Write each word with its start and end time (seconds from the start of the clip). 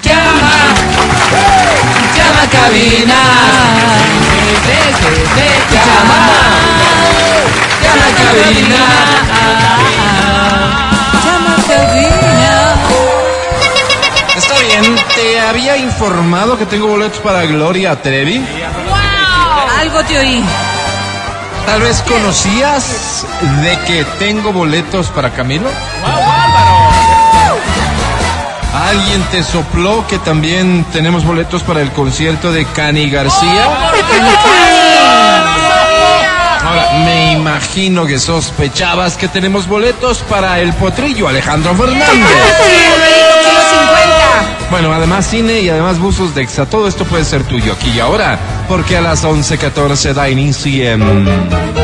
Llama, 0.00 0.72
llama 2.16 2.50
cabina. 2.50 3.20
Llama, 5.70 6.20
llama 7.82 8.08
cabina. 8.16 8.82
Llama 11.24 11.56
cabina. 11.68 12.74
Está 14.34 14.58
bien, 14.60 14.96
te 15.14 15.40
había 15.40 15.76
informado 15.76 16.56
que 16.56 16.64
tengo 16.64 16.86
boletos 16.86 17.18
para 17.20 17.44
Gloria 17.44 18.00
Trevi. 18.00 18.42
Algo 19.78 20.02
te 20.04 20.18
oí. 20.18 20.42
Tal 21.66 21.82
vez 21.82 22.02
conocías 22.02 23.26
de 23.62 23.78
que 23.80 24.04
tengo 24.18 24.54
boletos 24.54 25.08
para 25.08 25.30
Camilo. 25.30 25.68
¿Alguien 28.72 29.22
te 29.30 29.42
sopló 29.42 30.06
que 30.06 30.18
también 30.18 30.86
tenemos 30.92 31.24
boletos 31.24 31.62
para 31.62 31.82
el 31.82 31.92
concierto 31.92 32.52
de 32.52 32.64
Cani 32.64 33.10
García? 33.10 33.66
Ahora, 36.64 36.92
me 37.04 37.32
imagino 37.32 38.06
que 38.06 38.18
sospechabas 38.18 39.16
que 39.16 39.28
tenemos 39.28 39.66
boletos 39.66 40.18
para 40.20 40.58
el 40.60 40.72
potrillo 40.72 41.28
Alejandro 41.28 41.74
Fernández. 41.74 42.08
Bueno, 44.70 44.90
además 44.90 45.26
cine 45.26 45.60
y 45.60 45.68
además 45.68 45.98
buzos 45.98 46.34
de 46.34 46.42
Exa. 46.42 46.64
Todo 46.64 46.88
esto 46.88 47.04
puede 47.04 47.26
ser 47.26 47.44
tuyo 47.44 47.74
aquí 47.74 47.90
y 47.90 48.00
ahora, 48.00 48.38
porque 48.68 48.96
a 48.96 49.02
las 49.02 49.22
11.14 49.22 50.14
da 50.14 50.30
inicio 50.30 50.92
en... 50.92 51.81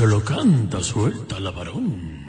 Cholo, 0.00 0.24
canta, 0.24 0.82
suelta 0.82 1.38
la 1.40 1.50
varón. 1.50 2.24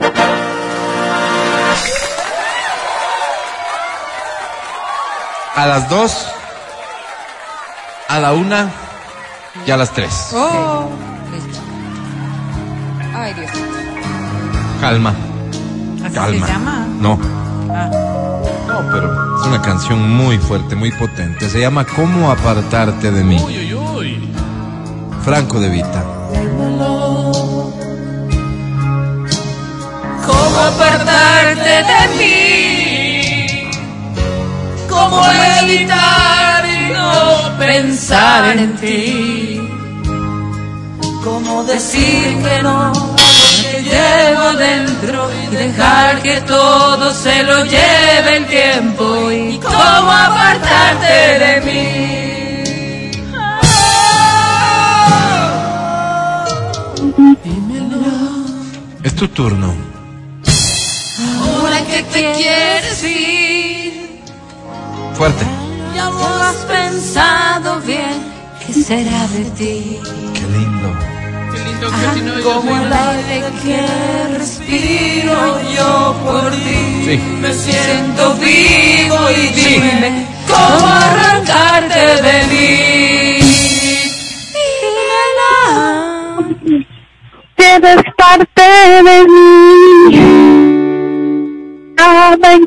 A 5.56 5.66
las 5.68 5.90
2, 5.90 6.28
a 8.08 8.20
la 8.20 8.34
1 8.34 8.56
y 9.68 9.72
a 9.72 9.78
las 9.78 9.92
3. 9.92 10.30
Oh. 10.34 10.90
Listo. 11.34 11.60
Ay, 13.16 13.34
Dios. 13.34 13.52
Calma, 14.80 15.14
¿Así 16.04 16.16
calma. 16.16 16.48
se 16.48 16.54
llama? 16.54 16.88
No, 17.00 17.20
Ah. 17.70 17.90
no, 18.68 18.92
pero 18.92 19.40
es 19.42 19.48
una 19.48 19.62
canción 19.62 20.10
muy 20.10 20.38
fuerte, 20.40 20.76
muy 20.76 20.92
potente. 20.92 21.50
Se 21.50 21.60
llama 21.60 21.86
¿Cómo 21.86 22.32
apartarte 22.32 23.12
de 23.12 23.24
mí? 23.24 23.40
Uy, 23.46 23.74
uy, 23.74 23.74
uy. 23.76 24.30
Franco 25.24 25.60
de 25.60 25.70
Vita. 25.70 26.04
¿Cómo 30.52 30.64
apartarte 30.64 31.76
de 31.92 32.02
mí? 32.18 33.72
¿Cómo 34.90 35.24
evitar 35.62 36.66
no 36.92 37.58
pensar 37.58 38.58
en 38.58 38.76
ti? 38.76 39.62
¿Cómo 41.24 41.64
decir 41.64 42.38
que 42.44 42.64
no 42.64 42.92
que 43.72 43.82
llevo 43.82 44.54
dentro 44.56 45.30
y 45.42 45.56
dejar 45.56 46.22
que 46.22 46.42
todo 46.42 47.14
se 47.14 47.44
lo 47.44 47.64
lleve 47.64 48.38
el 48.38 48.46
tiempo? 48.48 49.32
¿Y 49.32 49.58
cómo 49.58 50.12
apartarte 50.12 51.40
de 51.46 51.62
mí? 51.62 52.12
Es 59.02 59.16
tu 59.16 59.30
turno. 59.30 59.91
Fuerte. 65.22 65.46
Ya 65.96 66.06
lo 66.06 66.26
has 66.26 66.56
pensado 66.66 67.80
bien, 67.82 68.26
¿qué 68.66 68.74
será 68.74 69.28
de 69.28 69.44
ti? 69.52 70.00
Qué 70.34 70.42
lindo. 70.58 70.90
Qué 71.52 71.60
lindo 71.64 71.88
Ah, 71.92 71.96
que 72.02 72.20
si 72.20 72.26
no 72.26 72.40
yo 72.40 72.44
como 72.44 72.76
el 72.76 72.92
aire 72.92 73.44
que 73.62 73.80
respiro 74.40 75.60
yo 75.76 76.16
por 76.26 76.50
ti. 76.50 77.06
Sí. 77.06 77.16
Me 77.40 77.54
siento 77.54 78.34
vivo 78.38 79.20
y 79.30 79.48
dime 79.60 80.26
cómo 80.48 80.88
arrancarte 80.88 82.04
de 82.24 82.38
mí. 82.52 83.42
Dímela. 84.98 85.54
Eres 87.58 88.02
parte 88.18 88.64
de 89.04 89.24
mí. 89.28 90.62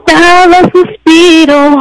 Cada 0.07 0.61
suspiro, 0.71 1.79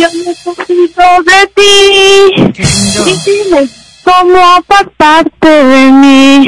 yo 0.00 0.08
necesito 0.26 1.02
de 1.24 1.46
ti. 1.54 2.52
Qué 2.54 2.62
lindo. 2.64 3.06
Y 3.06 3.18
dime 3.24 3.68
cómo 4.04 4.38
apartarte 4.56 5.48
de 5.48 5.92
mí. 5.92 6.46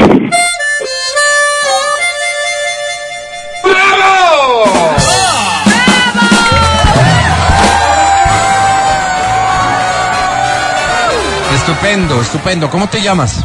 ¡Bravo! 3.62 4.96
Estupendo, 11.54 12.20
estupendo. 12.20 12.70
¿Cómo 12.70 12.88
te 12.88 13.00
llamas? 13.00 13.44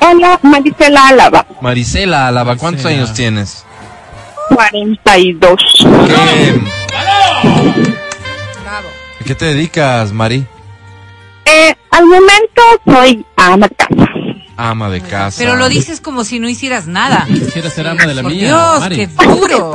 Hola, 0.00 0.38
Marisela 0.42 1.08
Álava, 1.08 1.46
Marisela 1.60 2.28
Álava. 2.28 2.56
¿Cuántos 2.56 2.84
Marisela. 2.84 3.04
años 3.04 3.14
tienes? 3.16 3.64
42. 4.54 5.62
¿Qué, 5.78 6.60
Bravo. 6.88 7.52
¿A 9.22 9.24
qué 9.24 9.34
te 9.34 9.44
dedicas, 9.46 10.12
Mari? 10.12 10.44
Eh, 11.44 11.74
al 11.90 12.06
momento 12.06 12.62
soy 12.84 13.24
ama 13.36 13.68
de 13.68 13.74
casa. 13.76 14.08
Ama 14.56 14.90
de 14.90 15.00
casa. 15.00 15.36
Pero 15.38 15.56
lo 15.56 15.68
dices 15.68 16.00
como 16.00 16.24
si 16.24 16.38
no 16.38 16.48
hicieras 16.48 16.86
nada. 16.86 17.24
Quisiera 17.26 17.70
ser 17.70 17.86
ama 17.88 18.04
de 18.06 18.14
la 18.14 18.22
Por 18.22 18.32
mía, 18.32 18.46
Dios, 18.48 18.80
Mari. 18.80 18.96
qué 18.96 19.06
duro. 19.06 19.70
O 19.70 19.72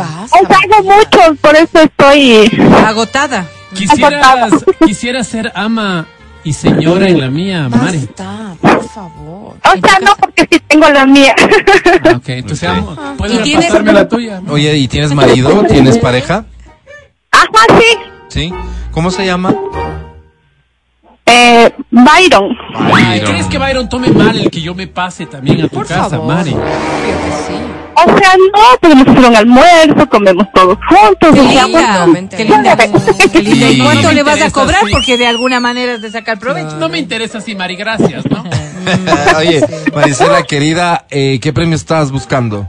sea, 0.48 0.58
hago 0.76 0.84
mucho, 0.84 1.36
por 1.42 1.56
eso 1.56 1.80
estoy... 1.82 2.50
Agotada. 2.86 3.48
Quisieras, 3.74 4.54
quisiera 4.86 5.24
ser 5.24 5.52
ama 5.56 6.06
y 6.44 6.54
señora 6.54 7.08
en 7.10 7.20
la 7.20 7.30
mía, 7.30 7.68
Mari. 7.70 8.00
Basta, 8.00 8.56
por 8.62 8.90
favor. 8.90 9.58
O 9.64 9.88
sea, 9.88 10.00
no, 10.00 10.16
porque 10.20 10.48
sí 10.52 10.60
tengo 10.68 10.90
la 10.90 11.06
mía. 11.06 11.36
Ah, 12.04 12.16
ok, 12.16 12.30
entonces 12.30 12.70
Ok. 12.70 12.78
amo. 12.78 13.16
puedes 13.18 13.40
¿Y 13.40 13.44
tienes- 13.44 13.66
pasarme 13.68 13.94
la 13.94 14.08
tuya. 14.08 14.42
Oye, 14.48 14.78
¿y 14.78 14.88
tienes 14.88 15.14
marido? 15.14 15.64
¿Tienes 15.68 15.98
pareja? 15.98 16.46
Ajá, 17.32 17.80
sí. 17.80 17.98
¿Sí? 18.30 18.54
¿Cómo 18.92 19.12
se 19.12 19.26
llama? 19.26 19.54
Eh, 21.26 21.72
Byron. 21.92 22.56
Ay, 22.94 23.22
¿Crees 23.22 23.48
que 23.48 23.58
Byron 23.58 23.90
tome 23.90 24.10
mal 24.10 24.38
el 24.40 24.50
que 24.50 24.62
yo 24.62 24.74
me 24.74 24.88
pase 24.88 25.26
también 25.26 25.62
a 25.62 25.68
tu 25.68 25.76
Por 25.76 25.88
casa, 25.88 26.10
favor. 26.10 26.34
Mari? 26.34 26.52
O 26.54 28.18
sea, 28.18 28.32
no, 28.38 28.78
podemos 28.80 29.08
hacer 29.08 29.26
un 29.26 29.36
almuerzo, 29.36 30.10
comemos 30.10 30.48
todos 30.54 30.78
juntos. 30.88 31.30
Qué 31.34 31.40
o 31.42 31.50
sea, 31.52 31.64
linda, 31.66 32.06
bueno, 32.06 32.30
qué 32.30 32.44
linda, 32.46 32.78
qué 33.32 33.42
linda. 33.42 33.70
¿Y 33.70 33.74
Sí. 33.76 33.82
cuánto 33.84 34.02
No 34.04 34.12
le 34.14 34.24
vas 34.24 34.42
a 34.42 34.52
cobrar? 34.52 34.82
Porque 34.92 35.18
de 35.18 35.28
alguna 35.28 35.60
manera 35.60 35.94
es 35.96 36.02
de 36.02 36.12
sacar 36.12 36.40
provecho. 36.40 36.78
No 36.78 36.90
me 36.90 37.00
interesa 37.00 37.40
así, 37.40 37.56
Mari, 37.56 37.76
gracias, 37.76 38.24
¿no? 38.30 38.44
Oye, 39.38 39.62
Marisela, 39.94 40.44
querida, 40.44 41.06
eh, 41.10 41.40
¿qué 41.42 41.52
premio 41.54 41.76
estabas 41.76 42.12
buscando? 42.12 42.68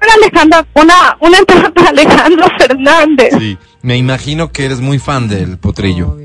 para 0.00 0.14
Alejandro, 0.14 0.66
una, 0.74 1.16
una 1.20 1.38
entrada 1.38 1.70
para 1.70 1.90
Alejandro 1.90 2.46
Fernández. 2.58 3.34
Sí. 3.38 3.56
Me 3.82 3.96
imagino 3.96 4.52
que 4.52 4.64
eres 4.64 4.80
muy 4.80 4.98
fan 4.98 5.28
del 5.28 5.58
potrillo. 5.58 6.16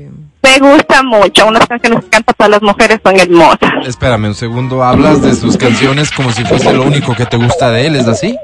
Me 0.42 0.58
gusta 0.60 1.02
mucho, 1.02 1.46
unas 1.46 1.66
canciones 1.66 2.04
que 2.04 2.10
cantan 2.10 2.34
todas 2.38 2.50
las 2.50 2.62
mujeres 2.62 3.00
son 3.04 3.18
hermosas. 3.18 3.70
Espérame 3.84 4.26
un 4.28 4.34
segundo, 4.34 4.84
hablas 4.84 5.20
de 5.20 5.34
sus 5.34 5.56
canciones 5.56 6.10
como 6.12 6.30
si 6.30 6.44
fuese 6.44 6.72
lo 6.72 6.84
único 6.84 7.14
que 7.14 7.26
te 7.26 7.36
gusta 7.36 7.70
de 7.70 7.86
él, 7.86 7.96
¿es 7.96 8.06
así? 8.06 8.38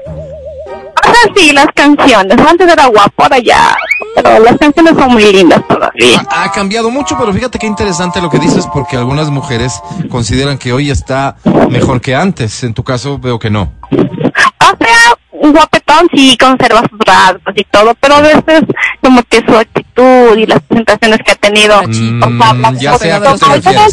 Ahora 1.01 1.19
sí, 1.35 1.51
las 1.53 1.67
canciones, 1.73 2.37
antes 2.37 2.67
era 2.67 2.87
guapo, 2.87 3.23
ahora 3.23 3.39
ya, 3.39 3.75
pero 4.15 4.39
las 4.39 4.57
canciones 4.57 4.93
son 4.97 5.13
muy 5.13 5.31
lindas 5.31 5.61
todavía. 5.67 6.25
Ha, 6.29 6.43
ha 6.43 6.51
cambiado 6.51 6.89
mucho, 6.89 7.15
pero 7.17 7.31
fíjate 7.31 7.57
qué 7.57 7.67
interesante 7.67 8.21
lo 8.21 8.29
que 8.29 8.39
dices, 8.39 8.67
porque 8.73 8.97
algunas 8.97 9.29
mujeres 9.29 9.79
consideran 10.09 10.57
que 10.57 10.73
hoy 10.73 10.89
está 10.89 11.37
mejor 11.69 12.01
que 12.01 12.15
antes. 12.15 12.63
En 12.63 12.73
tu 12.73 12.83
caso, 12.83 13.17
veo 13.17 13.39
que 13.39 13.49
no. 13.49 13.71
O 13.91 14.77
sea, 14.83 15.04
guapetón 15.41 16.07
sí 16.13 16.37
conserva 16.37 16.81
sus 16.89 16.99
rasgos 16.99 17.53
y 17.55 17.63
todo, 17.65 17.93
pero 17.99 18.15
a 18.15 18.21
veces 18.21 18.63
como 19.01 19.21
que 19.23 19.43
su 19.45 19.55
actitud 19.55 20.37
y 20.37 20.45
las 20.45 20.61
presentaciones 20.63 21.19
que 21.25 21.31
ha 21.31 21.35
tenido. 21.35 21.81
Mm, 21.83 22.23
o 22.23 22.97
sea, 22.97 23.19
ya. 23.59 23.87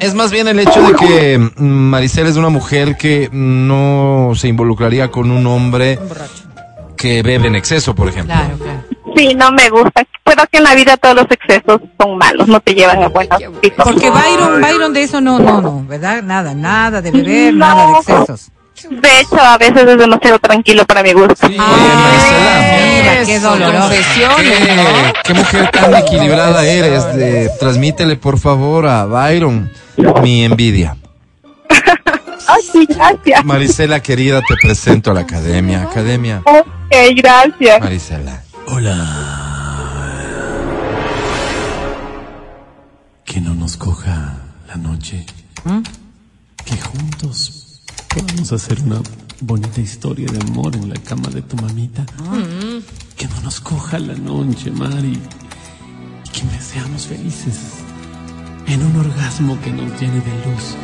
Es 0.00 0.14
más 0.14 0.30
bien 0.30 0.48
el 0.48 0.58
hecho 0.60 0.82
de 0.82 0.94
que 0.94 1.38
mm, 1.38 1.64
Maricela 1.64 2.28
es 2.28 2.36
una 2.36 2.48
mujer 2.48 2.96
que 2.96 3.28
no 3.32 4.32
se 4.34 4.48
involucraría 4.48 5.10
con 5.10 5.30
un 5.30 5.46
hombre 5.46 5.98
que 6.96 7.22
bebe 7.22 7.48
en 7.48 7.56
exceso, 7.56 7.94
por 7.94 8.08
ejemplo. 8.08 8.34
Claro, 8.34 8.58
claro. 8.58 8.95
Sí, 9.16 9.34
no 9.34 9.50
me 9.52 9.70
gusta. 9.70 10.04
Creo 10.24 10.46
que 10.50 10.58
en 10.58 10.64
la 10.64 10.74
vida 10.74 10.96
todos 10.96 11.16
los 11.16 11.26
excesos 11.30 11.80
son 11.98 12.18
malos, 12.18 12.46
no 12.48 12.60
te 12.60 12.74
llevan 12.74 13.02
a 13.02 13.08
buenos 13.08 13.38
sitios. 13.38 13.74
Porque 13.82 14.10
Byron, 14.10 14.60
Byron 14.60 14.92
de 14.92 15.02
eso 15.04 15.20
no, 15.20 15.38
no, 15.38 15.60
no, 15.62 15.84
¿verdad? 15.86 16.22
Nada, 16.22 16.54
nada 16.54 17.00
de 17.00 17.10
beber, 17.10 17.54
No. 17.54 17.66
nada 17.66 17.86
de 17.86 17.92
excesos. 17.98 18.50
De 18.90 19.20
hecho, 19.20 19.40
a 19.40 19.56
veces 19.56 19.88
es 19.88 19.98
demasiado 19.98 20.38
tranquilo 20.38 20.84
para 20.84 21.02
mi 21.02 21.12
gusto. 21.14 21.46
Oye, 21.46 21.56
Marcela. 21.56 22.76
mira, 23.00 23.24
qué 23.24 23.40
doloroso. 23.40 23.88
¿Qué, 23.88 25.12
qué 25.24 25.34
mujer 25.34 25.70
tan 25.70 25.94
equilibrada 25.94 26.64
eres. 26.66 27.16
De, 27.16 27.50
transmítele, 27.58 28.16
por 28.16 28.38
favor, 28.38 28.86
a 28.86 29.06
Byron 29.06 29.72
mi 30.22 30.44
envidia. 30.44 30.94
Ay, 32.48 32.62
sí, 32.70 32.86
gracias. 32.86 33.44
Marisela, 33.44 34.00
querida, 34.00 34.42
te 34.46 34.54
presento 34.60 35.10
a 35.10 35.14
la 35.14 35.20
academia. 35.20 35.82
Academia. 35.82 36.42
Ok, 36.44 36.94
gracias. 37.16 37.80
Marisela. 37.80 38.42
Que 43.24 43.40
no 43.40 43.54
nos 43.54 43.76
coja 43.76 44.38
la 44.66 44.76
noche. 44.76 45.24
Que 46.64 46.76
juntos 46.76 47.80
podamos 48.08 48.52
hacer 48.52 48.80
una 48.82 49.00
bonita 49.40 49.80
historia 49.80 50.26
de 50.30 50.40
amor 50.40 50.74
en 50.74 50.88
la 50.88 50.96
cama 50.96 51.28
de 51.28 51.42
tu 51.42 51.56
mamita. 51.56 52.04
Que 53.16 53.28
no 53.28 53.40
nos 53.42 53.60
coja 53.60 53.98
la 53.98 54.14
noche, 54.14 54.70
Mari. 54.70 55.20
Y 56.24 56.28
que 56.30 56.44
me 56.44 56.60
seamos 56.60 57.06
felices. 57.06 57.58
En 58.66 58.82
un 58.84 58.96
orgasmo 58.96 59.60
que 59.60 59.70
nos 59.70 60.00
llene 60.00 60.20
de 60.20 60.50
luz. 60.50 60.74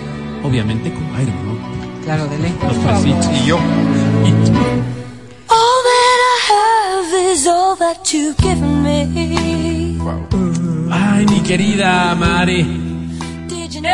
Obviamente 0.45 0.93
con 0.93 1.13
Byron, 1.13 1.47
¿no? 1.47 2.05
Claro, 2.05 2.29
de 2.29 2.39
ley. 2.39 2.57
Los 2.63 2.77
falsitos. 2.79 3.27
Y 3.43 3.47
yo. 3.47 3.59
Y 4.25 4.31
tú. 4.47 4.53
Is 7.33 7.47
all 7.47 7.75
that 7.77 8.13
you've 8.13 8.37
given 8.37 8.83
me. 8.83 9.99
Ay, 10.93 11.25
mi 11.25 11.41
querida 11.41 12.15
Mari. 12.15 12.63
Did 13.49 13.73
you 13.75 13.81
know? 13.81 13.93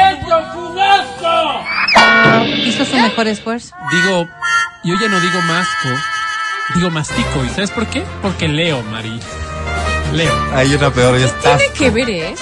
Hizo 2.67 2.85
su 2.85 2.97
mejor 2.97 3.29
esfuerzo. 3.29 3.75
Digo, 3.93 4.29
yo 4.83 4.95
ya 5.01 5.09
no 5.09 5.21
digo 5.21 5.41
masco, 5.43 5.89
digo 6.75 6.91
mastico. 6.91 7.45
¿Y 7.45 7.49
sabes 7.51 7.71
por 7.71 7.87
qué? 7.87 8.03
Porque 8.23 8.49
leo, 8.49 8.83
Mari. 8.91 9.21
Leo. 10.15 10.35
Hay 10.55 10.75
una 10.75 10.91
peor, 10.91 11.19
ya 11.19 11.27
estás. 11.27 11.59
Tiene 11.59 11.75
que 11.75 11.91
ver, 11.91 12.11
¿eh? 12.11 12.35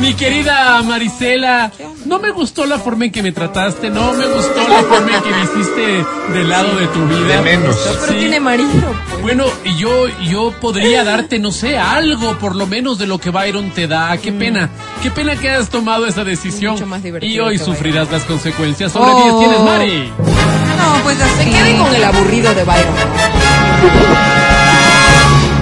Mi 0.00 0.12
querida 0.14 0.82
Marisela, 0.82 1.72
no 2.04 2.18
me 2.18 2.30
gustó 2.30 2.66
la 2.66 2.78
forma 2.78 3.06
en 3.06 3.10
que 3.12 3.22
me 3.22 3.32
trataste, 3.32 3.88
no 3.90 4.12
me 4.12 4.26
gustó 4.26 4.68
la 4.68 4.82
forma 4.82 5.16
en 5.16 5.22
que 5.22 5.30
me 5.30 5.42
hiciste 5.42 6.04
del 6.34 6.48
lado 6.50 6.76
de 6.76 6.86
tu 6.88 7.06
vida. 7.06 7.36
De 7.36 7.40
menos. 7.42 7.74
Sí. 7.76 7.90
Pero 8.02 8.12
tiene 8.18 8.40
marido, 8.40 8.94
pues. 9.10 9.22
Bueno, 9.22 9.44
yo, 9.78 10.06
yo 10.22 10.52
podría 10.60 11.02
darte, 11.02 11.38
no 11.38 11.50
sé, 11.50 11.78
algo 11.78 12.36
por 12.38 12.54
lo 12.54 12.66
menos 12.66 12.98
de 12.98 13.06
lo 13.06 13.18
que 13.18 13.30
Byron 13.30 13.70
te 13.70 13.88
da. 13.88 14.16
Qué 14.18 14.32
pena, 14.32 14.68
qué 15.02 15.10
pena 15.10 15.34
que 15.34 15.48
hayas 15.50 15.70
tomado 15.70 16.06
esa 16.06 16.24
decisión. 16.24 16.74
Mucho 16.74 16.86
más 16.86 17.02
divertido 17.02 17.32
y 17.32 17.40
hoy 17.40 17.56
Byron. 17.56 17.74
sufrirás 17.74 18.10
las 18.12 18.24
consecuencias. 18.24 18.92
Sobre 18.92 19.10
Oh. 19.12 19.22
10 19.24 19.38
tienes, 19.38 19.60
Mari. 19.60 20.12
No, 20.18 21.02
pues 21.04 21.20
así. 21.22 21.44
Se 21.44 21.50
queden 21.50 21.78
con 21.78 21.94
el 21.94 22.04
aburrido 22.04 22.54
de 22.54 22.64
Byron. 22.64 22.94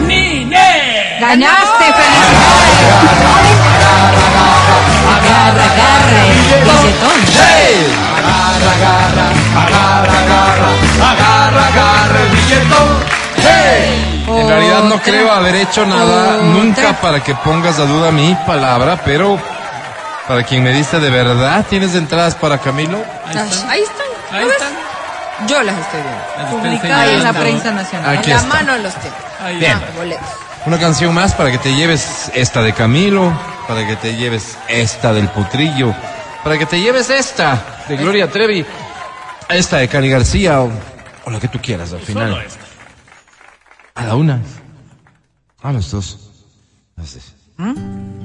¡Nine! 0.09 1.19
Ganaste, 1.21 1.85
felicidades. 1.85 3.54
Agarra. 11.57 12.21
Billetón. 12.33 13.05
En 14.27 14.49
realidad 14.49 14.83
no 14.85 15.01
creo 15.01 15.31
haber 15.31 15.55
hecho 15.55 15.87
nada 15.87 16.39
nunca 16.43 16.95
para 17.01 17.23
que 17.23 17.35
pongas 17.35 17.79
a 17.79 17.85
duda 17.85 18.11
mi 18.11 18.35
palabra, 18.47 19.01
pero 19.05 19.39
para 20.27 20.43
quien 20.43 20.63
me 20.63 20.73
dice 20.73 20.99
de 20.99 21.11
verdad, 21.11 21.65
¿tienes 21.69 21.95
entradas 21.95 22.35
para 22.35 22.59
Camilo? 22.59 22.99
Ahí 23.27 23.37
están. 23.37 23.71
Ahí 23.71 23.83
están. 23.83 24.07
¿no 24.31 24.39
Ahí 24.39 24.45
ves? 24.45 24.53
están. 24.55 24.73
Yo 25.47 25.63
las 25.63 25.77
estoy 25.79 26.01
viendo. 26.01 26.57
Publicadas 26.57 27.09
en 27.09 27.25
la 27.25 27.33
prensa 27.33 27.71
nacional. 27.73 28.19
Aquí 28.19 28.31
en 28.31 28.37
la 28.37 28.43
está. 28.43 28.55
mano 28.55 28.79
los 28.79 28.95
tengo. 28.95 29.59
Bien. 29.59 29.79
Boletos. 29.97 30.29
Una 30.67 30.79
canción 30.79 31.13
más 31.13 31.35
para 31.35 31.51
que 31.51 31.59
te 31.59 31.75
lleves 31.75 32.31
esta 32.35 32.63
de 32.63 32.73
Camilo, 32.73 33.33
para 33.69 33.87
que 33.87 33.97
te 33.97 34.17
lleves 34.17 34.57
esta 34.69 35.13
del 35.13 35.29
Potrillo, 35.29 35.95
para 36.45 36.59
que 36.59 36.67
te 36.67 36.81
lleves 36.81 37.09
esta 37.11 37.85
de 37.89 37.97
Gloria 37.97 38.31
Trevi, 38.31 38.65
esta 39.49 39.79
de 39.79 39.89
Cani 39.89 40.09
García 40.11 40.61
o, 40.61 40.71
o 41.25 41.31
la 41.31 41.41
que 41.41 41.49
tú 41.49 41.59
quieras 41.61 41.93
al 41.93 42.01
final. 42.01 42.45
A 43.95 44.05
la 44.05 44.15
una. 44.15 44.41
A 45.63 45.73
los 45.73 45.91
dos. 45.91 46.19
Así. 46.97 47.19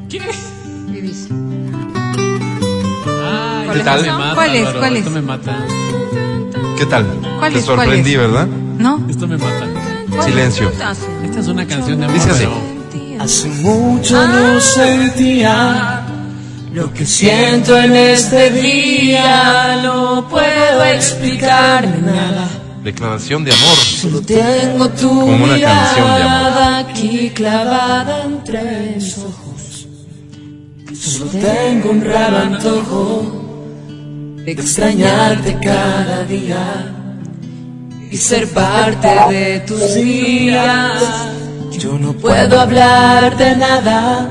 ¿Qué? 0.09 0.19
¿Qué 0.19 1.01
dice? 1.01 1.29
Ay, 3.25 3.67
¿Cuál 3.67 3.77
esto 3.79 3.95
es? 3.95 4.01
me 4.03 4.11
mata, 4.11 4.35
¿Cuál 4.35 4.95
es? 4.97 5.09
Me 5.11 5.21
mata. 5.21 5.57
¿Qué 6.77 6.85
tal? 6.85 7.05
¿Cuál 7.39 7.53
Te 7.53 7.59
es? 7.59 7.65
¿Cuál 7.65 7.77
sorprendí, 7.77 8.11
es? 8.13 8.17
¿verdad? 8.17 8.47
¿No? 8.47 9.05
Esto 9.09 9.27
me 9.27 9.37
mata. 9.37 9.65
Silencio. 10.23 10.69
Esta 10.69 11.39
es 11.39 11.47
una 11.47 11.65
canción 11.65 11.99
de 11.99 12.05
amor. 12.05 12.17
Dice 12.17 12.31
así. 12.31 12.45
pero- 12.45 12.79
Hace 13.23 13.49
mucho 13.49 14.27
no 14.27 14.59
sentía 14.61 15.98
lo 16.73 16.93
que 16.93 17.05
siento 17.05 17.77
en 17.77 17.95
este 17.95 18.49
día. 18.51 19.81
No 19.83 20.27
puedo 20.29 20.83
explicarme 20.85 21.97
nada. 22.01 22.47
Declaración 22.83 23.43
de 23.43 23.51
amor. 23.51 23.75
Solo 23.75 24.21
tengo 24.21 24.89
tu 24.89 25.09
Como 25.09 25.43
una 25.43 25.59
canción 25.59 26.15
de 26.15 26.23
amor. 26.23 26.49
mirada 26.49 26.77
aquí 26.79 27.29
clavada 27.31 28.23
entre 28.23 28.93
mis 28.95 29.17
ojos. 29.17 29.87
Solo 30.97 31.25
tengo 31.31 31.91
un 31.91 32.03
raro 32.05 32.37
antojo 32.37 33.45
de 34.45 34.51
extrañarte 34.51 35.57
cada 35.61 36.23
día 36.25 36.93
y 38.11 38.17
ser 38.17 38.47
parte 38.49 39.07
de 39.29 39.59
tus 39.61 39.95
días. 39.95 41.03
Yo 41.77 41.97
no 41.99 42.13
puedo 42.13 42.59
hablar 42.59 43.37
de 43.37 43.55
nada. 43.55 44.29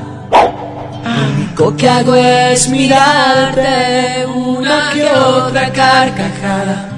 Lo 1.59 1.65
único 1.65 1.77
que 1.77 1.89
hago 1.89 2.15
es 2.15 2.69
mirarte 2.69 4.25
una 4.27 4.91
que 4.93 5.11
otra 5.11 5.73
carcajada. 5.73 6.89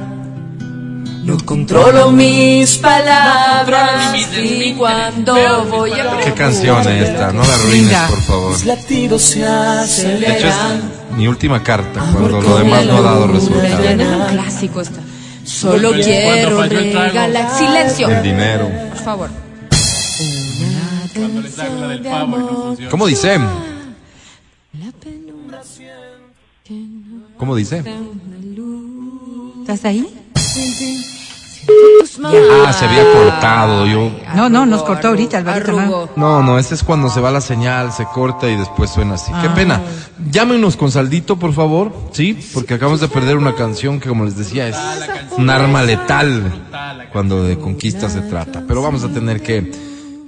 No 1.24 1.36
controlo 1.44 2.12
mis 2.12 2.78
palabras 2.78 4.16
y 4.38 4.74
cuando 4.74 5.66
voy 5.66 5.92
a 5.94 6.20
¿Qué 6.20 6.34
canción 6.34 6.80
es 6.82 7.10
esta? 7.10 7.32
No 7.32 7.42
la 7.44 7.56
arruines, 7.56 7.98
por 8.08 8.22
favor. 8.22 8.52
mis 8.52 8.66
latidos 8.66 9.22
se 9.24 9.40
De 9.40 9.46
hecho, 10.28 10.48
es 10.48 10.54
aceleran. 10.54 10.92
mi 11.18 11.28
última 11.28 11.64
carta, 11.64 12.00
cuando 12.14 12.40
lo 12.40 12.58
demás 12.60 12.86
no 12.86 12.98
ha 12.98 13.02
dado 13.02 13.28
resultado. 13.28 13.84
Es 13.84 13.98
un 14.00 14.26
clásico 14.30 14.82
esta. 14.82 15.00
Solo 15.44 15.92
quiero 15.94 16.62
regalar. 16.62 17.58
Silencio. 17.58 18.10
El 18.10 18.22
dinero. 18.22 18.70
Por 18.90 19.04
favor. 19.04 19.30
Cuando 21.16 21.42
le 23.08 23.16
¿Cómo 27.42 27.56
dice? 27.56 27.84
¿Estás 29.62 29.84
ahí? 29.86 30.08
Ah, 32.24 32.72
se 32.72 32.86
había 32.86 33.04
cortado. 33.14 33.88
Yo. 33.88 34.12
No, 34.36 34.48
no, 34.48 34.68
nos 34.68 34.84
cortó 34.84 35.08
ahorita, 35.08 35.40
Alvarito. 35.40 35.72
¿no? 35.72 36.10
No, 36.16 36.44
no, 36.44 36.60
ese 36.60 36.76
es 36.76 36.84
cuando 36.84 37.10
se 37.10 37.20
va 37.20 37.32
la 37.32 37.42
señal, 37.42 37.94
se 37.94 38.06
corta 38.06 38.48
y 38.48 38.56
después 38.56 38.92
suena 38.92 39.16
así. 39.16 39.32
Qué 39.42 39.50
pena. 39.50 39.82
Llámenos 40.30 40.78
con 40.78 40.92
saldito, 40.92 41.40
por 41.40 41.54
favor. 41.54 41.92
Sí, 42.12 42.38
porque 42.54 42.76
acabamos 42.76 43.02
de 43.02 43.08
perder 43.08 43.38
una 43.38 43.56
canción 43.56 44.00
que, 44.00 44.08
como 44.08 44.24
les 44.24 44.38
decía, 44.38 44.68
es 44.68 44.78
un 45.36 45.50
arma 45.50 45.82
letal 45.82 46.44
cuando 47.12 47.44
de 47.44 47.58
conquista 47.58 48.08
se 48.08 48.22
trata. 48.22 48.66
Pero 48.68 48.84
vamos 48.84 49.04
a 49.04 49.10
tener 49.10 49.42
que 49.42 49.72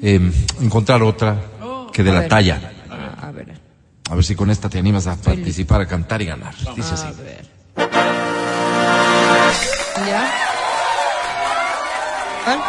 eh, 0.02 0.32
encontrar 0.60 1.04
otra 1.04 1.36
que 1.94 2.02
de 2.02 2.12
la 2.12 2.28
talla. 2.28 2.72
A 4.10 4.16
ver. 4.16 4.24
Si 4.24 4.36
con 4.36 4.50
esta 4.50 4.70
te 4.70 4.80
animas 4.80 5.08
a 5.08 5.16
participar, 5.16 5.82
a 5.82 5.88
cantar 5.88 6.22
y 6.22 6.26
ganar. 6.26 6.54
Dice 6.76 6.94
así. 6.94 7.08
¿Ya? 10.08 10.32
¿Cuál? 12.46 12.60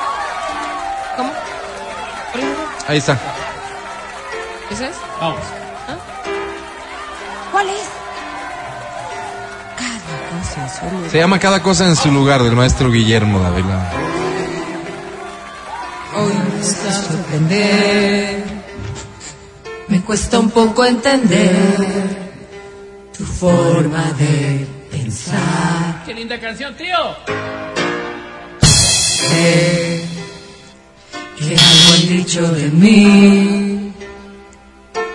¿Cómo? 1.17 1.33
Ahí 2.87 2.99
está. 2.99 3.19
¿Esa 4.71 4.89
es? 4.89 4.97
Vamos. 5.21 5.41
¿Cuál 7.53 7.69
es? 7.69 7.89
Cada 9.79 10.31
cosa 10.31 10.63
en 10.63 10.71
su 10.71 10.95
lugar. 10.97 11.11
Se 11.11 11.19
llama 11.19 11.39
Cada 11.39 11.63
cosa 11.63 11.87
en 11.87 11.97
su 11.97 12.11
lugar 12.11 12.43
del 12.43 12.57
maestro 12.57 12.91
Guillermo 12.91 13.39
Dávila. 13.41 13.93
Hoy 16.17 16.33
me 16.33 16.61
está 16.61 16.93
sorprender. 16.93 18.54
Me 20.05 20.09
cuesta 20.09 20.39
un 20.39 20.51
poco 20.51 20.85
entender 20.85 21.79
tu 23.17 23.25
forma 23.25 24.13
de 24.19 24.67
pensar. 24.91 26.03
¡Qué 26.05 26.13
linda 26.13 26.39
canción, 26.39 26.77
tío! 26.77 26.95
Sé 28.61 30.05
que 31.39 31.45
que 31.47 31.57
algo 31.57 31.95
han 31.95 32.09
dicho 32.19 32.43
de 32.53 32.69
mí, 32.69 33.95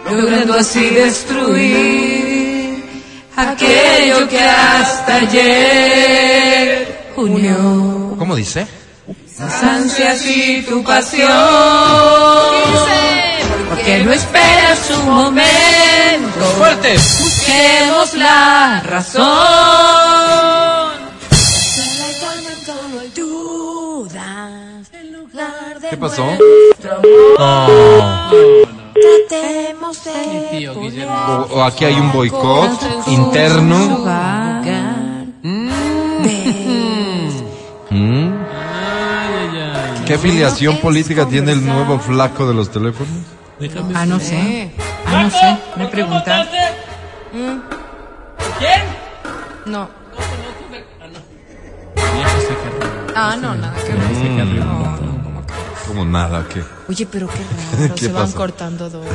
logrando 0.10 0.56
así 0.56 0.90
destruir 0.90 2.84
aquello 3.36 4.28
que 4.28 4.42
hasta 4.42 5.18
ayer 5.18 7.12
unió. 7.16 8.16
¿Cómo 8.18 8.36
dice? 8.36 8.79
Las 9.40 9.64
ansias 9.64 10.26
y 10.26 10.62
tu 10.64 10.84
pasión. 10.84 11.30
Porque 13.70 14.04
no 14.04 14.12
esperas 14.12 14.80
su 14.80 15.02
momento. 15.04 16.42
¡Fuerte! 16.58 16.94
Busquemos 16.94 18.14
la 18.16 18.82
razón. 18.82 19.24
¿Qué 25.90 25.98
pasó? 25.98 26.26
Tratemos 29.30 30.04
de. 30.04 30.70
O, 30.70 31.48
o 31.52 31.64
aquí 31.64 31.86
hay 31.86 31.96
un 31.96 32.12
boicot 32.12 33.08
interno. 33.08 34.59
¿Qué 40.10 40.18
filiación 40.18 40.78
política 40.78 41.28
tiene 41.28 41.52
el 41.52 41.64
nuevo 41.64 42.00
flaco 42.00 42.48
de 42.48 42.56
los 42.56 42.72
teléfonos? 42.72 43.14
Déjame 43.60 43.94
Ah, 43.96 44.08
no 44.08 44.20
sé. 44.20 44.72
Ah, 45.06 45.22
no 45.22 45.30
sé. 45.30 45.58
Me 45.78 45.86
preguntan. 45.88 46.48
No. 49.68 49.88
Viejo 51.96 52.40
se 52.42 52.48
carrió. 52.48 53.14
Ah, 53.16 53.38
no, 53.40 53.54
nada 53.54 53.76
que 53.86 53.94
ver. 53.94 54.38
Carrió. 54.38 54.64
Como 55.88 56.06
nada, 56.06 56.44
¿qué? 56.52 56.64
Oye, 56.88 57.06
pero 57.06 57.28
qué 57.28 57.78
raro. 57.84 57.94
¿Qué 57.94 58.06
se 58.06 58.12
van 58.12 58.24
pasó? 58.24 58.36
cortando 58.36 58.90
dos. 58.90 59.06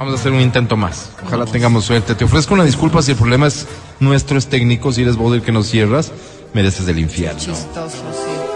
Vamos 0.00 0.14
a 0.14 0.16
hacer 0.16 0.32
un 0.32 0.40
intento 0.40 0.76
más. 0.76 1.10
Ojalá 1.24 1.44
tengamos 1.44 1.84
suerte. 1.84 2.16
Te 2.16 2.24
ofrezco 2.24 2.54
una 2.54 2.64
disculpa 2.64 3.02
si 3.02 3.12
el 3.12 3.16
problema 3.16 3.46
es 3.46 3.68
nuestro, 4.00 4.36
es 4.36 4.48
técnico. 4.48 4.90
Si 4.90 5.02
eres 5.02 5.14
vos 5.14 5.32
el 5.32 5.42
que 5.42 5.52
nos 5.52 5.68
cierras, 5.68 6.10
mereces 6.54 6.88
el 6.88 6.98
infierno. 6.98 7.38
Chistoso, 7.38 7.98
sí. 8.12 8.47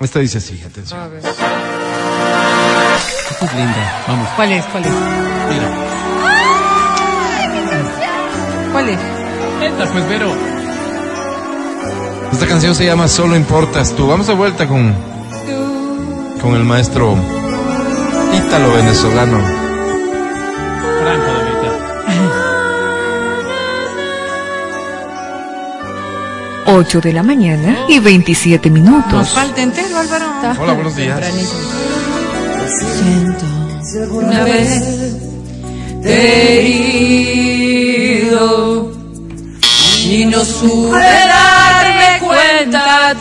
Esta 0.00 0.20
dice 0.20 0.38
así, 0.38 0.62
atención. 0.64 1.00
A 1.00 1.08
ver. 1.08 1.18
Esta 3.30 3.44
es 3.44 3.54
linda. 3.54 4.04
Vamos. 4.06 4.28
¿Cuál 4.36 4.52
es? 4.52 4.64
¿Cuál 4.66 4.84
es? 4.84 4.92
Mira. 4.92 5.68
¿Cuál 8.72 8.88
es? 8.88 8.98
Entra, 9.62 9.86
pues, 9.92 10.08
Vero. 10.08 10.32
Esta 12.32 12.46
canción 12.46 12.74
se 12.74 12.84
llama 12.84 13.08
Solo 13.08 13.34
importas 13.34 13.94
tú. 13.94 14.06
Vamos 14.06 14.28
de 14.28 14.34
vuelta 14.34 14.68
con, 14.68 14.94
con 16.40 16.54
el 16.54 16.64
maestro 16.64 17.16
ítalo 18.34 18.72
venezolano. 18.74 19.67
8 26.70 27.00
de 27.00 27.12
la 27.14 27.22
mañana 27.22 27.86
y 27.88 27.98
27 27.98 28.68
Nos 28.70 28.78
minutos. 28.80 29.30
falta 29.30 29.62
entero, 29.62 29.98
Álvaro. 29.98 30.26
Hola, 30.60 30.72
buenos 30.74 30.94
días. 30.96 31.18
Una 34.10 34.44
vez 34.44 34.82
te 36.02 36.12
he 36.12 36.60
herido 38.20 38.92
y 40.04 40.26
no 40.26 40.44
supe 40.44 40.98
darme 40.98 42.18
cuenta 42.20 43.08
a 43.10 43.14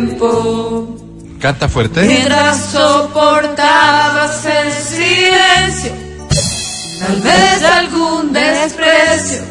tiempo. 0.00 0.28
Canta 1.40 1.68
fuerte. 1.68 2.02
Mientras 2.06 2.56
soportabas 2.72 4.44
el 4.46 4.72
silencio, 4.72 5.92
tal 7.00 7.20
vez 7.20 7.62
algún 7.64 8.32
desprecio, 8.32 9.42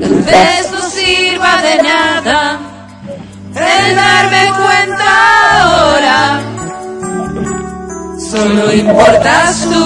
tal 0.00 0.22
vez 0.22 0.69
de 1.70 1.82
nada 1.82 2.58
el 3.54 3.96
darme 3.96 4.52
cuenta 4.58 5.08
ahora. 5.62 6.40
Solo 8.30 8.72
importas 8.72 9.68
tú. 9.70 9.84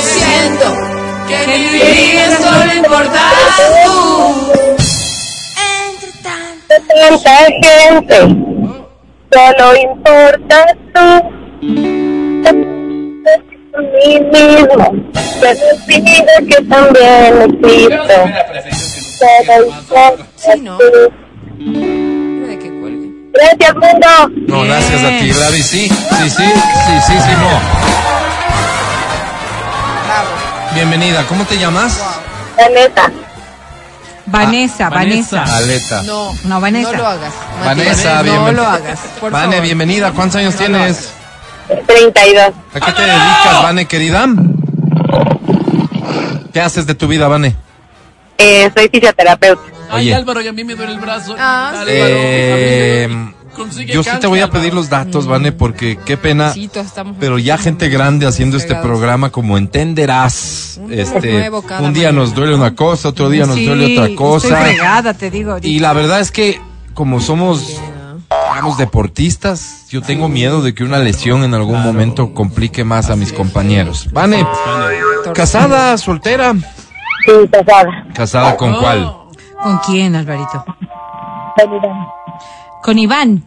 Siento 0.00 0.66
que 1.28 1.38
mi 1.46 1.60
vida 1.68 2.24
solo 2.36 2.74
importas 2.74 3.34
tú. 3.84 3.96
Entre 5.86 6.12
tanto. 6.22 6.74
tanta 6.88 7.34
gente, 7.62 8.18
solo 9.32 9.66
importas 9.76 10.68
tú. 10.94 11.08
A 13.74 13.80
mí 13.80 14.20
mismo, 14.32 14.84
me 15.40 15.50
olvida 15.50 16.34
que 16.48 16.58
también 16.64 17.58
existo. 17.62 18.97
Sí, 19.18 20.60
¿no? 20.62 20.78
que 20.78 22.70
cuelgue. 22.80 23.10
Gracias, 23.32 23.74
mundo. 23.74 24.08
No, 24.46 24.62
gracias 24.62 25.02
a 25.02 25.08
ti, 25.18 25.28
Gladys. 25.30 25.66
Sí, 25.66 25.88
sí, 25.88 26.30
sí, 26.30 26.30
sí, 26.30 27.00
sí, 27.06 27.12
sí, 27.20 27.30
no. 27.40 27.48
Bienvenida, 30.74 31.24
¿cómo 31.26 31.44
te 31.44 31.58
llamas? 31.58 32.00
Vanessa, 32.56 33.10
Vanessa, 34.26 34.88
Vanessa. 34.90 35.36
Vanessa. 35.40 35.56
Aleta. 35.56 36.02
No. 36.02 36.32
No, 36.44 36.60
Vanessa. 36.60 36.92
No 36.92 36.98
lo 36.98 37.06
hagas. 37.06 37.32
Vanessa, 37.64 37.94
Matías, 37.94 38.14
No 38.14 38.22
bienvenida. 38.22 38.52
lo 38.52 38.66
hagas. 38.68 39.00
Por 39.20 39.32
Vane, 39.32 39.46
favor. 39.52 39.62
bienvenida. 39.62 40.12
¿Cuántos 40.12 40.36
años 40.36 40.54
tienes? 40.54 41.10
32. 41.86 42.52
¿A 42.74 42.80
qué 42.80 42.92
te 42.92 43.02
dedicas, 43.02 43.62
Vane, 43.62 43.86
querida? 43.86 44.26
¿Qué 46.52 46.60
haces 46.60 46.86
de 46.86 46.94
tu 46.94 47.08
vida, 47.08 47.26
Vane? 47.28 47.56
Eh, 48.38 48.70
soy 48.74 48.88
fisioterapeuta. 48.88 49.62
Ay, 49.90 50.06
Oye. 50.06 50.14
Álvaro, 50.14 50.40
y 50.40 50.48
a 50.48 50.52
mí 50.52 50.62
me 50.64 50.74
duele 50.74 50.92
el 50.92 51.00
brazo. 51.00 51.34
Ah, 51.38 51.70
Álvaro, 51.70 51.88
Eh, 51.90 53.04
a 53.04 53.08
mí 53.08 53.14
me- 53.14 53.32
consigue 53.56 53.92
yo 53.92 54.02
sí 54.02 54.06
te 54.06 54.10
cáncer, 54.12 54.28
voy 54.30 54.40
a 54.40 54.50
pedir 54.50 54.72
los 54.74 54.88
datos, 54.88 55.26
Vane, 55.26 55.50
porque 55.50 55.98
qué 56.04 56.16
pena. 56.16 56.52
Sí, 56.52 56.68
todos 56.68 56.86
estamos 56.86 57.16
Pero 57.18 57.38
ya 57.38 57.58
gente 57.58 57.88
grande 57.88 58.26
haciendo 58.26 58.56
este 58.56 58.68
fregados. 58.68 58.86
programa, 58.88 59.30
como 59.30 59.58
entenderás, 59.58 60.78
Un 60.80 60.92
este, 60.92 61.32
nuevo 61.32 61.62
cada 61.62 61.80
un 61.82 61.92
día 61.94 62.08
mañana. 62.08 62.24
nos 62.24 62.34
duele 62.34 62.54
una 62.54 62.74
cosa, 62.76 63.08
otro 63.08 63.28
día 63.28 63.44
nos 63.46 63.56
Sí, 63.56 63.66
duele 63.66 63.98
otra 63.98 64.14
cosa. 64.14 64.48
Estoy 64.48 64.62
fregada, 64.74 65.14
te 65.14 65.30
digo. 65.30 65.52
ahorita. 65.52 65.66
Y 65.68 65.80
la 65.80 65.92
verdad 65.92 66.20
es 66.20 66.30
que 66.30 66.60
como 66.94 67.20
somos, 67.20 67.80
digamos, 68.52 68.78
deportistas, 68.78 69.86
yo 69.88 70.02
tengo 70.02 70.28
miedo 70.28 70.62
de 70.62 70.74
que 70.74 70.84
una 70.84 70.98
lesión 70.98 71.42
en 71.44 71.54
algún 71.54 71.82
momento 71.82 72.34
complique 72.34 72.84
más 72.84 73.10
a 73.10 73.16
mis 73.16 73.32
compañeros. 73.32 74.08
Vane, 74.12 74.46
casada, 75.34 75.96
soltera, 75.98 76.54
Sí, 77.28 77.48
casada. 77.52 78.06
casada 78.14 78.56
con 78.56 78.74
cuál? 78.76 79.12
¿Con 79.62 79.78
quién, 79.86 80.16
Alvarito? 80.16 80.64
Con 82.82 82.98
Iván. 82.98 83.44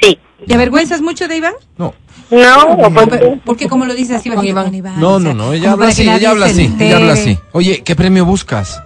Sí. 0.00 0.18
¿Te 0.46 0.54
avergüenzas 0.54 1.02
mucho 1.02 1.28
de 1.28 1.36
Iván? 1.36 1.52
No, 1.76 1.92
No, 2.30 2.62
o 2.62 2.90
por 2.90 3.10
qué? 3.10 3.40
¿Por 3.44 3.56
qué 3.58 3.68
como 3.68 3.84
lo 3.84 3.92
dices 3.94 4.16
así? 4.16 4.30
Iván. 4.30 4.64
Con 4.64 4.74
Iván. 4.74 4.98
no, 4.98 5.14
o 5.16 5.20
sea, 5.20 5.34
no, 5.34 5.46
no, 5.46 5.52
ella 5.52 5.72
habla 5.72 5.88
así, 5.88 6.08
ella 6.08 6.30
habla 6.30 6.46
así, 6.46 6.74
ella 6.78 6.96
habla 6.96 7.12
así. 7.12 7.38
Oye, 7.52 7.82
¿qué 7.82 7.94
premio 7.94 8.24
buscas? 8.24 8.82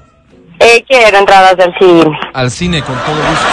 Eh, 0.66 0.84
quiero 0.88 1.18
entradas 1.18 1.56
del 1.56 1.72
cine. 1.78 2.18
Al 2.32 2.50
cine 2.50 2.82
con 2.82 2.94
todo 2.96 3.14
gusto. 3.16 3.46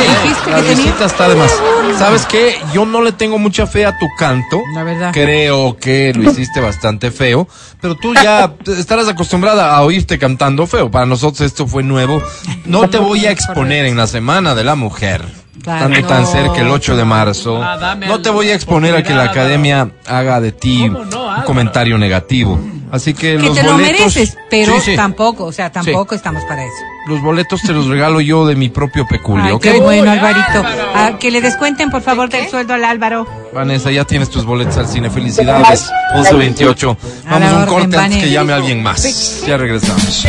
Ey, 0.00 0.08
Dijiste 0.08 0.44
que 0.44 0.50
la 0.50 0.56
tenías- 0.58 0.76
visita 0.78 1.04
está 1.04 1.28
de 1.28 1.34
más. 1.36 1.62
¿Sabes 1.98 2.26
qué? 2.26 2.56
Yo 2.72 2.84
no 2.86 3.02
le 3.02 3.12
tengo 3.12 3.38
mucha 3.38 3.66
fe 3.66 3.84
a 3.86 3.96
tu 3.98 4.06
canto. 4.18 4.60
La 4.74 4.82
verdad. 4.82 5.10
Creo 5.12 5.76
que 5.76 6.12
lo 6.14 6.30
hiciste 6.30 6.60
bastante 6.60 7.10
feo, 7.10 7.46
pero 7.80 7.94
tú 7.96 8.14
ya 8.14 8.54
estarás 8.78 9.08
acostumbrada 9.08 9.76
a 9.76 9.82
oírte 9.82 10.18
cantando 10.18 10.66
feo. 10.66 10.90
Para 10.90 11.06
nosotros 11.06 11.40
esto 11.42 11.66
fue 11.66 11.82
nuevo. 11.82 12.22
No 12.64 12.88
te 12.88 12.98
voy 12.98 13.26
a 13.26 13.30
exponer 13.30 13.84
en 13.86 13.96
la 13.96 14.06
Semana 14.06 14.54
de 14.54 14.64
la 14.64 14.74
Mujer. 14.74 15.22
Claro. 15.62 15.86
Estando 15.92 16.08
tan 16.08 16.22
No. 16.22 16.28
cerca 16.28 16.60
el 16.60 16.68
8 16.68 16.96
de 16.96 17.04
marzo. 17.04 17.60
Ah, 17.62 17.76
dame 17.76 18.06
No 18.06 18.20
te 18.22 18.30
voy 18.30 18.50
a 18.50 18.54
exponer 18.54 18.94
a 18.94 19.02
que 19.02 19.10
la 19.14 19.22
oportunidad, 19.22 19.42
academia 19.44 19.90
haga 20.06 20.40
de 20.40 20.52
ti 20.52 20.82
¿Cómo 20.82 21.04
no, 21.06 21.22
un 21.24 21.28
Álvaro? 21.30 21.44
comentario 21.46 21.98
negativo. 21.98 22.60
Así 22.92 23.14
que, 23.14 23.32
Que 23.36 23.38
los 23.38 23.56
te 23.56 23.62
lo 23.64 23.72
boletos. 23.72 23.98
mereces, 23.98 24.38
pero 24.48 24.74
Sí, 24.80 24.90
sí. 24.92 24.96
tampoco, 24.96 25.44
o 25.44 25.52
sea, 25.52 25.70
tampoco 25.72 26.14
estamos 26.14 26.44
para 26.44 26.62
eso. 26.64 26.74
Los 27.08 27.20
boletos 27.20 27.60
te 27.62 27.72
los 27.72 27.86
regalo 27.86 28.20
yo 28.20 28.46
de 28.46 28.54
mi 28.56 28.68
propio 28.68 29.06
peculio, 29.06 29.44
Ay, 29.44 29.52
¿ok? 29.52 29.62
qué 29.62 29.80
bueno, 29.80 30.10
Alvarito. 30.10 30.62
Ah, 30.94 31.12
que 31.18 31.30
le 31.30 31.40
descuenten, 31.40 31.90
por 31.90 32.02
favor, 32.02 32.28
del 32.28 32.48
sueldo 32.48 32.74
al 32.74 32.84
Álvaro. 32.84 33.26
Vanessa, 33.52 33.90
ya 33.90 34.04
tienes 34.04 34.30
tus 34.30 34.44
boletos 34.44 34.76
al 34.78 34.86
cine. 34.88 35.10
Felicidades. 35.10 35.88
1128. 36.14 36.96
A 37.26 37.30
Vamos 37.30 37.48
a 37.48 37.52
un 37.56 37.62
orden, 37.62 37.68
corte 37.68 37.84
antes 37.84 38.00
Vane. 38.00 38.20
que 38.20 38.30
llame 38.30 38.52
alguien 38.52 38.82
más. 38.82 39.42
Ya 39.46 39.56
regresamos. 39.56 40.24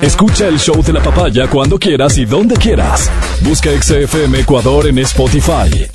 Escucha 0.00 0.46
el 0.46 0.58
show 0.60 0.80
de 0.82 0.92
la 0.92 1.02
papaya 1.02 1.48
cuando 1.48 1.78
quieras 1.78 2.16
y 2.18 2.24
donde 2.24 2.56
quieras. 2.56 3.10
Busca 3.42 3.70
XFM 3.70 4.40
Ecuador 4.40 4.86
en 4.86 4.98
Spotify. 5.00 5.88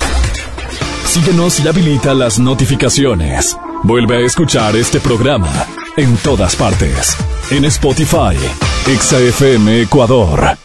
Síguenos 1.14 1.64
y 1.64 1.68
habilita 1.68 2.12
las 2.12 2.40
notificaciones. 2.40 3.56
Vuelve 3.84 4.16
a 4.16 4.26
escuchar 4.26 4.74
este 4.74 4.98
programa 4.98 5.64
en 5.96 6.16
todas 6.16 6.56
partes. 6.56 7.16
en 7.52 7.64
Spotify. 7.66 8.36
Exa 8.88 9.20
FM 9.20 9.82
Ecuador. 9.82 10.63